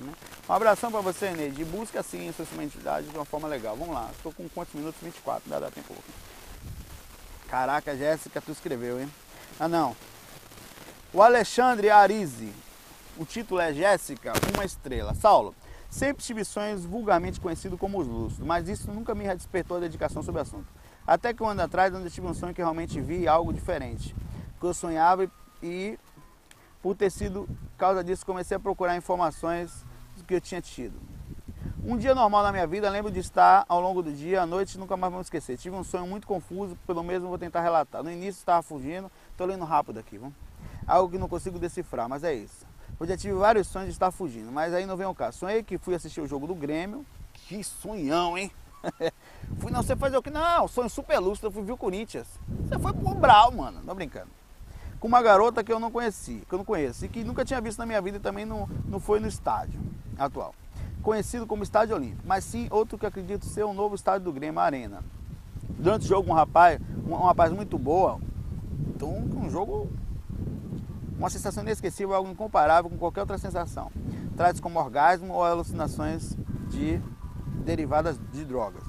[0.00, 0.12] Né?
[0.48, 1.64] Um abração para você, Neide.
[1.64, 3.76] Busca assim a sua mentalidade de uma forma legal.
[3.76, 4.10] Vamos lá.
[4.16, 5.00] Estou com quantos minutos?
[5.00, 5.48] 24.
[5.48, 5.94] Dá, dá tempo.
[7.48, 9.10] Caraca, Jéssica, tu escreveu, hein?
[9.58, 9.94] Ah, não.
[11.12, 12.52] O Alexandre Arize,
[13.18, 15.12] o título é Jéssica, uma estrela.
[15.12, 15.52] Saulo,
[15.90, 20.22] sempre tive sonhos vulgarmente conhecidos como os lúcidos, mas isso nunca me despertou a dedicação
[20.22, 20.68] sobre o assunto.
[21.04, 24.14] Até que um ano atrás, onde eu tive um sonho que realmente vi algo diferente.
[24.60, 25.28] Que eu sonhava
[25.60, 25.98] e,
[26.80, 29.84] por ter sido causa disso, comecei a procurar informações
[30.16, 30.94] do que eu tinha tido.
[31.84, 34.78] Um dia normal na minha vida, lembro de estar ao longo do dia, à noite,
[34.78, 35.58] nunca mais vou esquecer.
[35.58, 38.00] Tive um sonho muito confuso, pelo mesmo vou tentar relatar.
[38.00, 40.49] No início estava fugindo, estou lendo rápido aqui, vamos?
[40.86, 42.66] Algo que não consigo decifrar, mas é isso.
[42.98, 45.38] Eu já tive vários sonhos de estar fugindo, mas aí não vem o caso.
[45.38, 47.04] Sonhei que fui assistir o jogo do Grêmio.
[47.32, 48.50] Que sonhão, hein?
[49.58, 50.30] fui, não, você fazer o que?
[50.30, 52.26] Não, sonho super lúcido, eu fui ver o Corinthians.
[52.68, 54.30] Você foi pro Brau, mano, não brincando.
[54.98, 57.60] Com uma garota que eu não conheci, que eu não conheço, e que nunca tinha
[57.60, 59.80] visto na minha vida e também não, não foi no estádio
[60.18, 60.54] atual
[61.00, 64.60] conhecido como Estádio Olímpico, mas sim outro que acredito ser o novo estádio do Grêmio,
[64.60, 65.02] Arena.
[65.78, 68.20] Durante o jogo, um rapaz, um, um rapaz muito boa,
[68.94, 69.90] então um jogo,
[71.20, 73.92] uma sensação inesquecível, algo incomparável com qualquer outra sensação.
[74.38, 76.34] Traz como orgasmo ou alucinações
[76.70, 76.98] de
[77.62, 78.82] derivadas de drogas.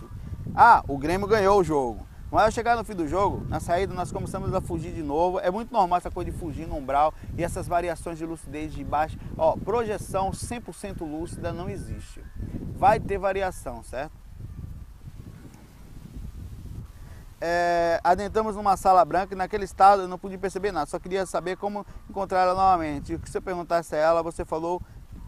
[0.56, 2.08] Ah, o Grêmio ganhou o jogo.
[2.32, 5.40] Mas ao chegar no fim do jogo, na saída nós começamos a fugir de novo.
[5.40, 8.82] É muito normal essa coisa de fugir no umbral e essas variações de lucidez de
[8.82, 9.18] baixo.
[9.38, 12.24] Ó, projeção 100% lúcida não existe.
[12.78, 14.21] Vai ter variação, certo?
[17.44, 21.26] É, adentramos numa sala branca e naquele estado eu não pude perceber nada, só queria
[21.26, 23.16] saber como encontrar ela novamente.
[23.16, 24.80] O que se eu perguntasse a ela, você falou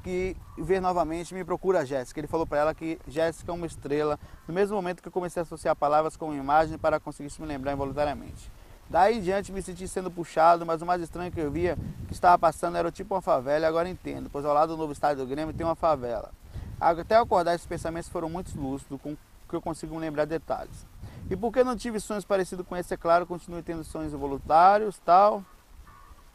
[0.04, 2.20] que ver novamente me procura a Jéssica.
[2.20, 5.40] Ele falou para ela que Jéssica é uma estrela, no mesmo momento que eu comecei
[5.40, 8.52] a associar palavras com imagem para conseguir me lembrar involuntariamente.
[8.90, 12.14] Daí em diante me senti sendo puxado, mas o mais estranho que eu via que
[12.14, 15.24] estava passando era tipo uma favela, e agora entendo, pois ao lado do novo estádio
[15.24, 16.32] do Grêmio tem uma favela.
[16.80, 19.16] Até acordar esses pensamentos foram muito lúcidos, com
[19.50, 20.86] que eu consigo lembrar detalhes.
[21.34, 25.44] E porque não tive sonhos parecidos com esse, é claro, continuo tendo sonhos involuntários, tal.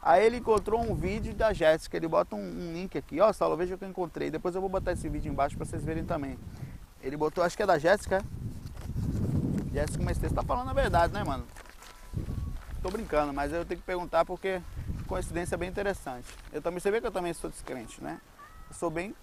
[0.01, 3.55] Aí ele encontrou um vídeo da Jéssica, ele bota um, um, link aqui, ó, Saulo,
[3.55, 4.29] veja o que eu encontrei.
[4.29, 6.37] Depois eu vou botar esse vídeo embaixo para vocês verem também.
[7.01, 8.21] Ele botou, acho que é da Jéssica.
[9.71, 11.47] Jéssica mas você tá falando a verdade, né, mano?
[12.83, 14.61] Tô brincando, mas eu tenho que perguntar porque
[15.07, 16.27] coincidência é bem interessante.
[16.51, 18.19] Eu também, você vê que eu também sou descrente, né?
[18.69, 19.15] Eu sou bem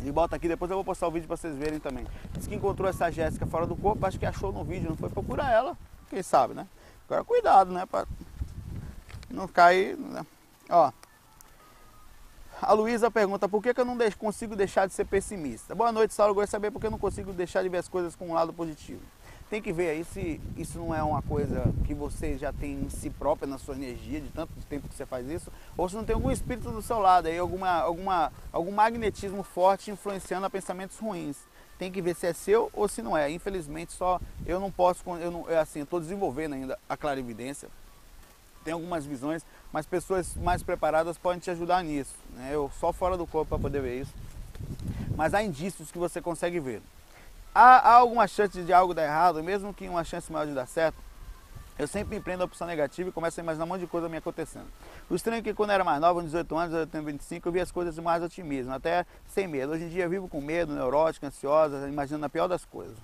[0.00, 2.06] ele bota aqui, depois eu vou postar o vídeo para vocês verem também.
[2.32, 5.08] Diz que encontrou essa Jéssica fora do corpo, acho que achou no vídeo, não foi
[5.08, 5.76] procurar ela.
[6.10, 6.66] Quem sabe, né?
[7.06, 7.86] Agora cuidado, né?
[7.86, 8.06] Pra
[9.30, 9.96] não cair.
[9.96, 10.24] Né?
[10.68, 10.92] Ó.
[12.60, 15.74] A Luísa pergunta por que, que eu não consigo deixar de ser pessimista.
[15.74, 16.34] Boa noite, Saulo.
[16.34, 18.34] Gostaria de saber por que eu não consigo deixar de ver as coisas com um
[18.34, 19.02] lado positivo.
[19.48, 22.90] Tem que ver aí se isso não é uma coisa que você já tem em
[22.90, 26.04] si própria, na sua energia, de tanto tempo que você faz isso, ou se não
[26.04, 30.98] tem algum espírito do seu lado aí, alguma, alguma, algum magnetismo forte influenciando a pensamentos
[30.98, 31.36] ruins.
[31.78, 33.30] Tem que ver se é seu ou se não é.
[33.30, 37.68] Infelizmente, só eu não posso, eu não, é assim, estou desenvolvendo ainda a clarividência
[38.66, 42.16] tem algumas visões, mas pessoas mais preparadas podem te ajudar nisso.
[42.34, 42.50] Né?
[42.52, 44.12] Eu só fora do corpo para poder ver isso.
[45.16, 46.82] Mas há indícios que você consegue ver.
[47.58, 50.66] Há, há alguma chance de algo dar errado, mesmo que uma chance maior de dar
[50.66, 50.98] certo.
[51.78, 54.18] Eu sempre empreendo a opção negativa e começo a imaginar um monte de coisa me
[54.18, 54.66] acontecendo.
[55.08, 57.48] O estranho é que quando eu era mais nova, com 18 anos, eu tenho 25,
[57.48, 59.72] eu via as coisas mais otimismo, até sem medo.
[59.72, 62.94] Hoje em dia eu vivo com medo, neurótica, ansiosa, imaginando a pior das coisas.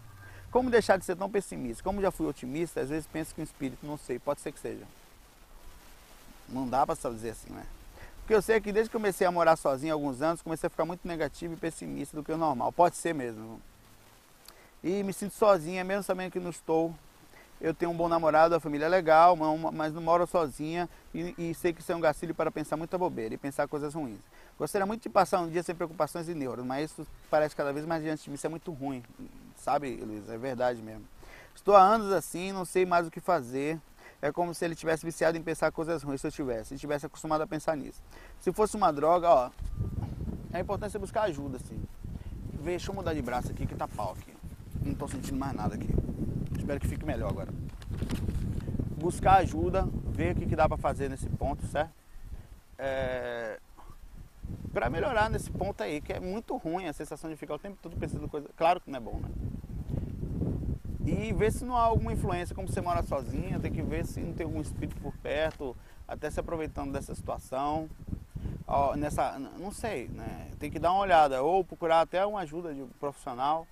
[0.51, 1.83] Como deixar de ser tão pessimista?
[1.83, 4.61] Como já fui otimista, às vezes penso que um espírito, não sei, pode ser que
[4.61, 4.85] seja.
[6.47, 7.65] Não dá para só dizer assim, né?
[8.19, 10.71] Porque eu sei que desde que comecei a morar sozinho há alguns anos, comecei a
[10.71, 12.71] ficar muito negativo e pessimista do que o normal.
[12.71, 13.59] Pode ser mesmo.
[14.83, 16.95] E me sinto sozinha, mesmo sabendo que não estou.
[17.61, 19.37] Eu tenho um bom namorado, a família é legal,
[19.73, 22.99] mas não moro sozinha e, e sei que isso é um gatilho para pensar muita
[22.99, 24.19] bobeira e pensar coisas ruins.
[24.59, 27.87] Gostaria muito de passar um dia sem preocupações e neuras, mas isso parece cada vez
[27.87, 28.35] mais diante de mim.
[28.35, 29.05] Isso é muito ruim,
[29.57, 30.29] sabe, Luiz?
[30.29, 31.05] É verdade mesmo.
[31.55, 33.79] Estou há anos assim, não sei mais o que fazer
[34.21, 37.07] é como se ele tivesse viciado em pensar coisas ruins, se eu tivesse, se tivesse
[37.07, 38.01] acostumado a pensar nisso.
[38.41, 39.51] Se fosse uma droga, ó,
[40.53, 41.81] é importante você buscar ajuda, assim.
[42.55, 44.42] Vê, deixa eu mudar de braço aqui que tá pau aqui.
[44.85, 45.89] Não tô sentindo mais nada aqui.
[46.57, 47.51] Espero que fique melhor agora.
[48.99, 51.93] Buscar ajuda, ver o que, que dá para fazer nesse ponto, certo?
[52.79, 53.59] É...
[54.73, 57.79] Para melhorar nesse ponto aí, que é muito ruim a sensação de ficar o tempo
[57.83, 58.49] todo pensando coisa.
[58.57, 59.29] Claro que não é bom, né?
[61.05, 64.21] E ver se não há alguma influência, como você mora sozinha, tem que ver se
[64.21, 67.89] não tem algum espírito por perto, até se aproveitando dessa situação.
[68.67, 70.49] Ó, nessa, não sei, né?
[70.59, 73.67] Tem que dar uma olhada, ou procurar até uma ajuda de um profissional,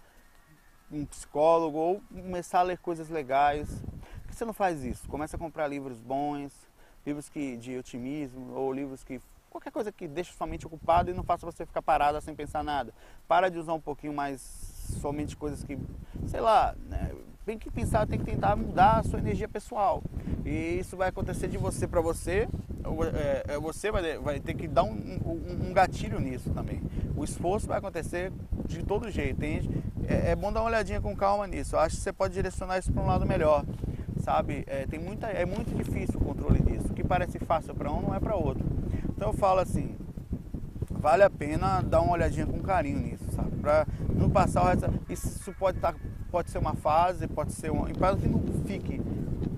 [0.91, 3.69] um psicólogo, ou começar a ler coisas legais.
[4.23, 5.09] Por que você não faz isso?
[5.09, 6.53] Começa a comprar livros bons,
[7.07, 11.15] livros que, de otimismo, ou livros que qualquer coisa que deixe sua mente ocupada e
[11.15, 12.95] não faça você ficar parada sem pensar nada.
[13.27, 14.41] Para de usar um pouquinho mais
[15.01, 15.79] somente coisas que,
[16.27, 20.03] sei lá, né, tem que pensar, tem que tentar mudar a sua energia pessoal.
[20.45, 22.49] E isso vai acontecer de você para você,
[23.15, 26.81] é, é, você vai, vai ter que dar um, um, um, gatilho nisso também.
[27.17, 28.33] O esforço vai acontecer
[28.67, 29.71] de todo jeito, entende?
[30.07, 31.77] É, é, bom dar uma olhadinha com calma nisso.
[31.77, 33.65] Eu acho que você pode direcionar isso para um lado melhor,
[34.23, 34.65] sabe?
[34.67, 36.89] É, tem muita, é muito difícil o controle disso.
[36.91, 38.65] O que parece fácil para um não é para outro.
[39.09, 39.97] Então eu falo assim,
[40.91, 43.51] vale a pena dar uma olhadinha com carinho nisso, sabe?
[43.61, 44.91] para não passar o resto.
[45.09, 45.95] Isso pode, tá,
[46.31, 47.83] pode ser uma fase, pode ser um.
[47.93, 49.01] Para que não fique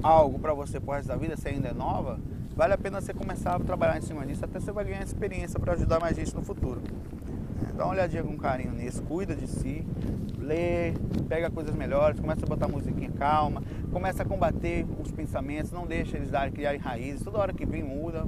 [0.02, 2.18] algo para você pro resto da vida, se ainda é nova,
[2.56, 5.60] vale a pena você começar a trabalhar em cima disso, até você vai ganhar experiência
[5.60, 6.80] para ajudar mais gente no futuro.
[7.68, 9.86] É, dá uma olhadinha com carinho nisso, cuida de si,
[10.38, 10.92] lê,
[11.28, 16.16] pega coisas melhores, começa a botar musiquinha calma, começa a combater os pensamentos, não deixa
[16.16, 18.26] eles darem, criarem raízes, toda hora que vem muda,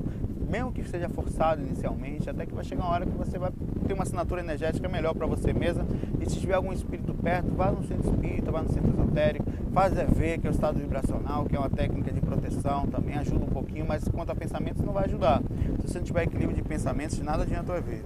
[0.48, 3.50] mesmo que seja forçado inicialmente, até que vai chegar uma hora que você vai
[3.84, 5.86] ter uma assinatura energética melhor para você mesma.
[6.20, 9.96] E se tiver algum espírito perto, vá no centro espírita, vá no centro esotérico, faz
[9.96, 13.48] EV, que é o estado vibracional, que é uma técnica de proteção, também ajuda um
[13.48, 15.42] pouquinho, mas quanto a pensamentos não vai ajudar.
[15.82, 18.02] Se você não tiver equilíbrio de pensamentos, nada adianta o EV.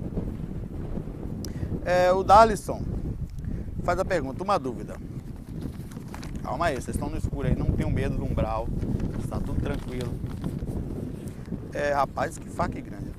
[1.84, 2.82] É, o Dalisson
[3.82, 4.96] faz a pergunta, uma dúvida.
[6.42, 8.68] Calma aí, vocês estão no escuro aí, não tenham medo do umbral,
[9.22, 10.12] está tudo tranquilo.
[11.72, 13.17] É, rapaz, que faca grande.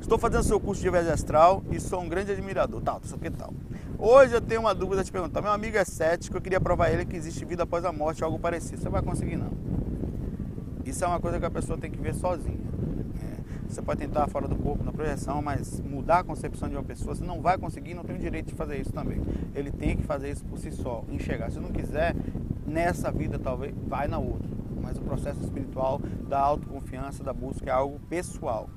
[0.00, 2.80] Estou fazendo seu curso de viagem astral e sou um grande admirador.
[2.80, 3.52] Tal, isso que tal.
[3.98, 5.40] Hoje eu tenho uma dúvida a te perguntar.
[5.42, 8.22] Meu amigo é cético, eu queria provar a ele que existe vida após a morte
[8.22, 8.80] algo parecido.
[8.80, 9.50] Você vai conseguir não.
[10.84, 12.60] Isso é uma coisa que a pessoa tem que ver sozinha.
[13.20, 16.84] É, você pode tentar fora do corpo, na projeção, mas mudar a concepção de uma
[16.84, 19.20] pessoa, você não vai conseguir, não tem o direito de fazer isso também.
[19.54, 21.50] Ele tem que fazer isso por si só, enxergar.
[21.50, 22.14] Se não quiser,
[22.66, 24.56] nessa vida talvez, vai na outra
[24.86, 28.70] mas o processo espiritual da autoconfiança, da busca é algo pessoal.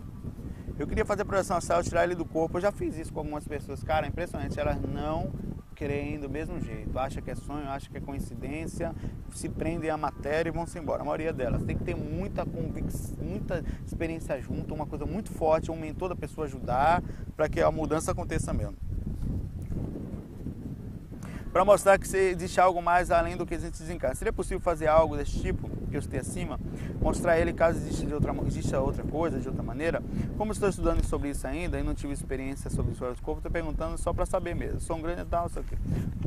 [0.80, 2.58] Eu queria fazer projeção astral, tirar ele do corpo.
[2.58, 3.84] Eu já fiz isso com algumas pessoas.
[3.84, 4.58] Cara, é impressionante.
[4.58, 5.30] Elas não
[5.76, 6.98] creem do mesmo jeito.
[6.98, 8.96] Acha que é sonho, acha que é coincidência,
[9.34, 11.02] se prendem à matéria e vão se embora.
[11.02, 15.70] A maioria delas tem que ter muita convicção, muita experiência junto, uma coisa muito forte,
[15.70, 17.04] um mentor da pessoa ajudar
[17.36, 18.78] para que a mudança aconteça mesmo
[21.52, 24.16] para mostrar que existe algo mais além do que a gente desencarna.
[24.16, 26.60] Seria possível fazer algo desse tipo que eu citei acima?
[27.02, 30.02] Mostrar ele caso exista, de outra, exista outra coisa, de outra maneira?
[30.38, 33.98] Como estou estudando sobre isso ainda e não tive experiência sobre os corpos, estou perguntando
[33.98, 34.80] só para saber mesmo.
[34.80, 35.76] Sou um grande tal, isso aqui.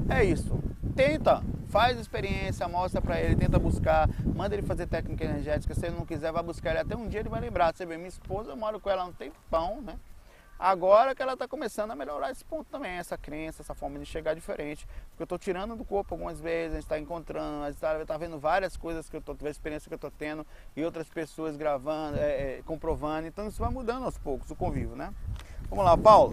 [0.09, 0.59] É isso.
[0.97, 5.75] Tenta, faz experiência, mostra para ele, tenta buscar, manda ele fazer técnica energética.
[5.75, 6.81] Se ele não quiser, vai buscar ele.
[6.81, 7.73] Até um dia ele vai lembrar.
[7.75, 9.95] Você vê, minha esposa, eu moro com ela há um tempão, né?
[10.63, 14.07] Agora que ela está começando a melhorar esse ponto também, essa crença, essa forma de
[14.07, 14.87] chegar diferente.
[15.09, 18.05] Porque eu estou tirando do corpo algumas vezes, a gente está encontrando, a gente está
[18.07, 20.47] tá vendo várias coisas que eu estou, experiência que eu estou tendo
[20.77, 23.27] e outras pessoas gravando, é, é, comprovando.
[23.27, 25.13] Então isso vai mudando aos poucos o convívio, né?
[25.69, 26.33] Vamos lá, Paulo.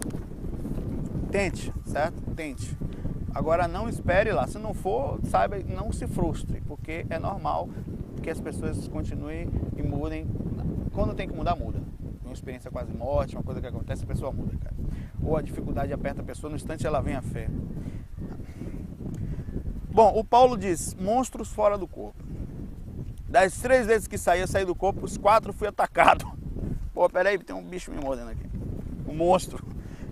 [1.32, 2.22] Tente, certo?
[2.36, 2.78] Tente.
[3.34, 4.46] Agora não espere lá.
[4.46, 7.68] Se não for, saiba, não se frustre, porque é normal
[8.22, 10.28] que as pessoas continuem e mudem.
[10.94, 11.80] Quando tem que mudar, muda
[12.30, 14.76] uma experiência quase morte, uma coisa que acontece, a pessoa muda, cara.
[15.22, 17.50] Ou a dificuldade aperta a pessoa, no instante ela vem a fé.
[19.92, 22.24] Bom, o Paulo diz: monstros fora do corpo.
[23.28, 26.26] Das três vezes que saí, eu saí do corpo, os quatro fui atacado.
[26.94, 28.46] Pô, peraí, tem um bicho me mordendo aqui.
[29.08, 29.64] Um monstro.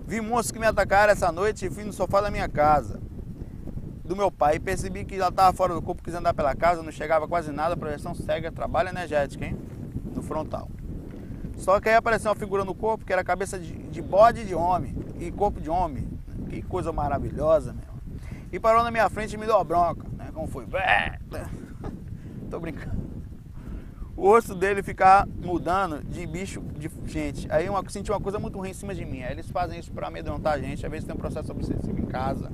[0.06, 3.00] Vi monstros que me atacaram essa noite e fui no sofá da minha casa.
[4.04, 4.56] Do meu pai.
[4.56, 7.52] E percebi que ela estava fora do corpo, quis andar pela casa, não chegava quase
[7.52, 9.56] nada, projeção cega, trabalho energético, hein?
[10.14, 10.68] No frontal.
[11.58, 14.54] Só que aí apareceu uma figura no corpo que era cabeça de, de bode de
[14.54, 16.08] homem e corpo de homem.
[16.48, 17.98] Que coisa maravilhosa, meu.
[18.50, 20.30] E parou na minha frente e me deu a bronca, né?
[20.32, 20.64] Como foi?
[22.48, 23.08] Tô brincando.
[24.16, 27.46] O rosto dele ficar mudando de bicho de gente.
[27.52, 29.22] Aí eu senti uma coisa muito ruim em cima de mim.
[29.22, 30.84] Aí eles fazem isso para amedrontar a gente.
[30.84, 32.50] Às vezes tem um processo obsessivo em casa.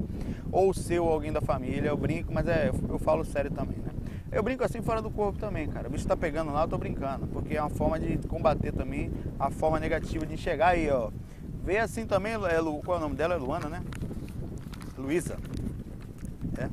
[0.50, 1.88] Ou seu, ou alguém da família.
[1.88, 3.93] Eu brinco, mas é, eu falo sério também, né?
[4.35, 5.87] Eu brinco assim fora do corpo também, cara.
[5.87, 7.25] O bicho tá pegando lá, eu tô brincando.
[7.29, 11.11] Porque é uma forma de combater também a forma negativa de enxergar aí, ó.
[11.62, 13.35] Vê assim também, é, Lu, qual é o nome dela?
[13.35, 13.81] É Luana, né?
[14.99, 15.37] Luísa.
[16.59, 16.68] É.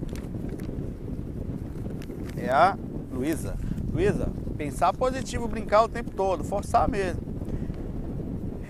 [2.46, 2.76] É a
[3.12, 3.56] Luísa.
[3.94, 7.22] Luísa, pensar positivo, brincar o tempo todo, forçar mesmo.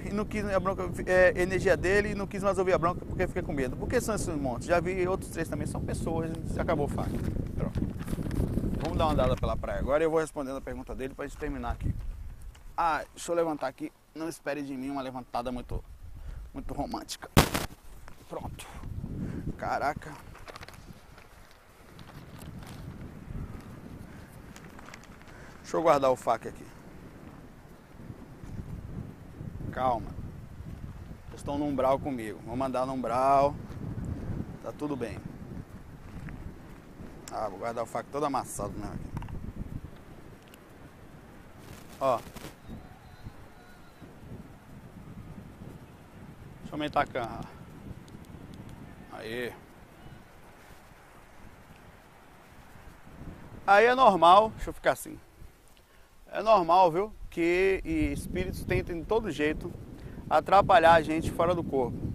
[0.05, 3.05] E não quis a bronca, é, energia dele e não quis mais ouvir a bronca
[3.05, 3.77] porque fica com medo.
[3.77, 4.67] Por que são esses montes?
[4.67, 7.11] Já vi outros três também, são pessoas, acabou o fato.
[7.55, 7.90] Pronto.
[8.81, 11.27] Vamos dar uma andada pela praia agora e eu vou respondendo a pergunta dele para
[11.27, 11.93] gente terminar aqui.
[12.75, 13.91] Ah, deixa eu levantar aqui.
[14.15, 15.83] Não espere de mim uma levantada muito,
[16.51, 17.29] muito romântica.
[18.27, 18.65] Pronto.
[19.55, 20.11] Caraca.
[25.61, 26.65] Deixa eu guardar o fac aqui.
[29.71, 30.09] Calma.
[31.35, 32.39] estão no umbral comigo.
[32.47, 33.53] Vou mandar no umbral.
[34.63, 35.19] Tá tudo bem.
[37.31, 39.11] Ah, vou guardar o faco todo amassado mesmo aqui.
[41.99, 42.17] Ó.
[46.57, 47.41] Deixa eu aumentar a câmera.
[49.13, 49.53] Aí.
[53.65, 55.17] Aí é normal, deixa eu ficar assim.
[56.31, 57.13] É normal, viu?
[57.29, 59.71] Que espíritos tentem de todo jeito
[60.29, 62.11] atrapalhar a gente fora do corpo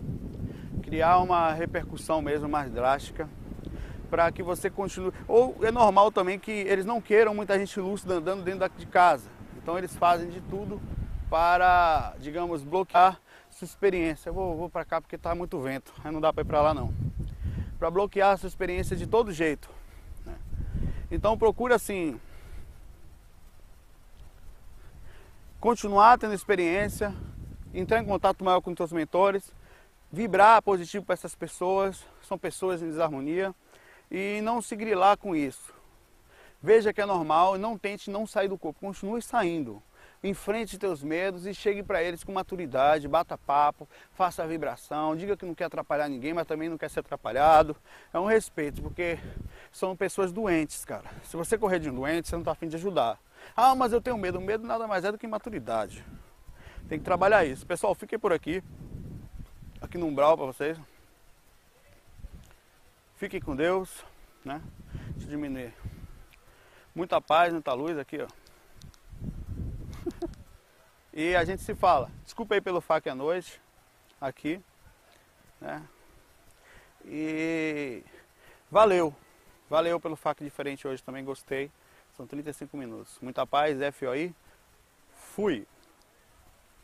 [0.87, 3.29] criar uma repercussão mesmo mais drástica
[4.11, 5.13] para que você continue.
[5.27, 9.29] Ou é normal também que eles não queiram muita gente lúcida andando dentro de casa.
[9.57, 10.81] Então eles fazem de tudo
[11.29, 14.29] para, digamos, bloquear sua experiência.
[14.29, 16.63] Eu vou, vou para cá porque está muito vento, aí não dá para ir para
[16.63, 16.93] lá não.
[17.79, 19.69] Para bloquear sua experiência de todo jeito.
[20.25, 20.35] Né?
[21.11, 22.21] Então procura assim
[25.59, 27.13] continuar tendo experiência,
[27.75, 29.53] entrar em contato maior com os seus mentores,
[30.13, 33.55] vibrar positivo para essas pessoas, são pessoas em desarmonia,
[34.11, 35.75] e não se grilar com isso.
[36.63, 39.83] Veja que é normal não tente não sair do corpo, continue saindo.
[40.23, 45.37] Enfrente teus medos e chegue para eles com maturidade, bata papo, faça a vibração, diga
[45.37, 47.77] que não quer atrapalhar ninguém, mas também não quer ser atrapalhado.
[48.13, 49.19] É um respeito, porque
[49.71, 51.09] são pessoas doentes, cara.
[51.23, 53.21] Se você correr de um doente, você não está afim de ajudar.
[53.55, 54.41] Ah, mas eu tenho medo.
[54.41, 56.05] Medo nada mais é do que maturidade.
[56.89, 57.67] Tem que trabalhar isso.
[57.67, 58.63] Pessoal, fiquem por aqui.
[59.81, 60.79] Aqui no umbral para vocês.
[63.17, 64.05] Fiquem com Deus,
[64.45, 64.61] né?
[65.13, 65.73] Deixa eu diminuir.
[66.95, 68.29] Muita paz, muita luz aqui, ó.
[71.15, 72.11] e a gente se fala.
[72.25, 73.59] Desculpa aí pelo fac à noite
[74.21, 74.61] aqui,
[75.59, 75.83] né?
[77.07, 78.05] E
[78.71, 79.17] valeu.
[79.71, 81.73] Valeu pelo fac diferente hoje também, gostei.
[82.19, 83.17] São 35 minutos.
[83.23, 84.35] Muita paz, FOI.
[85.15, 85.67] Fui.